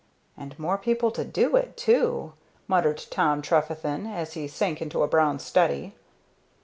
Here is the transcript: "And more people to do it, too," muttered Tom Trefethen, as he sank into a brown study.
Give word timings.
"And 0.35 0.57
more 0.57 0.79
people 0.79 1.11
to 1.11 1.23
do 1.23 1.55
it, 1.55 1.77
too," 1.77 2.33
muttered 2.67 3.05
Tom 3.11 3.43
Trefethen, 3.43 4.07
as 4.07 4.33
he 4.33 4.47
sank 4.47 4.81
into 4.81 5.03
a 5.03 5.07
brown 5.07 5.37
study. 5.37 5.93